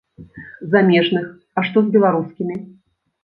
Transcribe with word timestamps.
Замежных, 0.75 1.27
а 1.61 1.65
што 1.69 1.77
з 1.83 1.93
беларускімі? 1.97 2.55